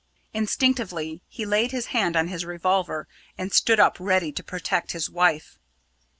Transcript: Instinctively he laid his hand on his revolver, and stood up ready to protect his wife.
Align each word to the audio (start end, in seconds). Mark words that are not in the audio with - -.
Instinctively 0.33 1.21
he 1.27 1.45
laid 1.45 1.69
his 1.71 1.85
hand 1.93 2.15
on 2.17 2.27
his 2.27 2.43
revolver, 2.43 3.07
and 3.37 3.53
stood 3.53 3.79
up 3.79 3.97
ready 3.99 4.31
to 4.31 4.43
protect 4.43 4.93
his 4.93 5.11
wife. 5.11 5.59